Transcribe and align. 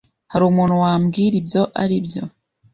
Hari 0.31 0.43
umuntu 0.51 0.75
wambwira 0.83 1.35
ibyo 1.41 1.61
aribyo? 1.81 2.21